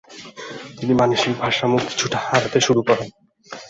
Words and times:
তিনি 0.77 0.93
মানসিক 0.93 1.33
ভারসাম্য 1.41 1.75
কিছুটা 1.89 2.17
হারাতে 2.25 2.59
শুরু 2.67 2.81
করেন। 2.87 3.07